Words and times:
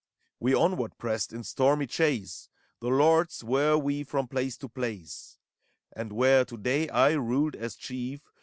We 0.39 0.55
onward 0.55 0.97
pressed, 0.97 1.31
in 1.31 1.43
stormy 1.43 1.85
chase; 1.85 2.49
The 2.79 2.87
lords 2.87 3.43
were 3.43 3.77
we 3.77 4.01
from 4.01 4.27
place 4.27 4.57
to 4.57 4.67
place; 4.67 5.37
And 5.95 6.11
where, 6.11 6.43
to 6.43 6.57
day, 6.57 6.89
I 6.89 7.11
ruled 7.11 7.55
as 7.55 7.75
chief. 7.75 8.21